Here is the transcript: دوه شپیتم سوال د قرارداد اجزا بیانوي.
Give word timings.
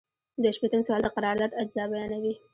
دوه 0.41 0.51
شپیتم 0.55 0.81
سوال 0.87 1.01
د 1.03 1.07
قرارداد 1.15 1.51
اجزا 1.61 1.83
بیانوي. 1.91 2.33